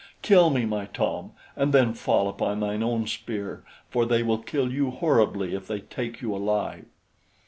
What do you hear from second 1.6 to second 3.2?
then fall upon thine own